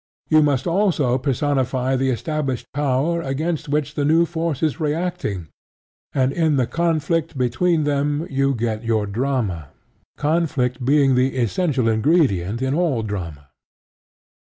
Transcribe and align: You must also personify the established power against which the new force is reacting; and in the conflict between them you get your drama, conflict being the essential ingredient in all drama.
You 0.31 0.41
must 0.41 0.65
also 0.65 1.15
personify 1.19 1.95
the 1.95 2.09
established 2.09 2.65
power 2.73 3.21
against 3.21 3.69
which 3.69 3.93
the 3.93 4.03
new 4.03 4.25
force 4.25 4.63
is 4.63 4.79
reacting; 4.79 5.49
and 6.11 6.31
in 6.33 6.55
the 6.57 6.65
conflict 6.65 7.37
between 7.37 7.83
them 7.83 8.25
you 8.27 8.55
get 8.55 8.83
your 8.83 9.05
drama, 9.05 9.67
conflict 10.17 10.83
being 10.83 11.13
the 11.13 11.37
essential 11.37 11.87
ingredient 11.87 12.63
in 12.63 12.73
all 12.73 13.03
drama. 13.03 13.49